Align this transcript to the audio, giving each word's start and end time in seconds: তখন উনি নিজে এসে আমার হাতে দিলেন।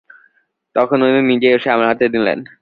তখন 0.75 0.97
উনি 1.01 1.21
নিজে 1.31 1.47
এসে 1.55 1.69
আমার 1.71 1.87
হাতে 1.89 2.05
দিলেন। 2.15 2.39